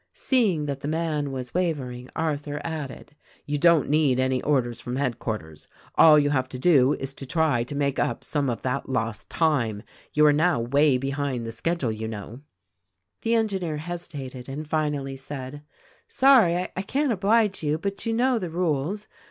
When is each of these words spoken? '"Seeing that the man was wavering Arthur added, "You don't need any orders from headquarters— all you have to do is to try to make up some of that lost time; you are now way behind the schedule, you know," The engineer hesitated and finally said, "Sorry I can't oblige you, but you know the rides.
'"Seeing 0.31 0.65
that 0.65 0.79
the 0.79 0.87
man 0.87 1.31
was 1.31 1.53
wavering 1.53 2.09
Arthur 2.15 2.59
added, 2.63 3.15
"You 3.45 3.59
don't 3.59 3.87
need 3.87 4.19
any 4.19 4.41
orders 4.41 4.79
from 4.79 4.95
headquarters— 4.95 5.67
all 5.95 6.17
you 6.17 6.31
have 6.31 6.49
to 6.49 6.57
do 6.57 6.93
is 6.93 7.13
to 7.13 7.27
try 7.27 7.63
to 7.63 7.75
make 7.75 7.99
up 7.99 8.23
some 8.23 8.49
of 8.49 8.63
that 8.63 8.89
lost 8.89 9.29
time; 9.29 9.83
you 10.13 10.25
are 10.25 10.33
now 10.33 10.59
way 10.59 10.97
behind 10.97 11.45
the 11.45 11.51
schedule, 11.51 11.91
you 11.91 12.07
know," 12.07 12.41
The 13.21 13.35
engineer 13.35 13.77
hesitated 13.77 14.49
and 14.49 14.67
finally 14.67 15.17
said, 15.17 15.61
"Sorry 16.07 16.55
I 16.55 16.81
can't 16.81 17.11
oblige 17.11 17.61
you, 17.61 17.77
but 17.77 18.03
you 18.03 18.13
know 18.13 18.39
the 18.39 18.49
rides. 18.49 19.07